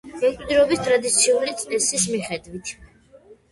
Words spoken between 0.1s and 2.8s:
მემკვიდრეობის ტრადიციული წესის მიხედვით.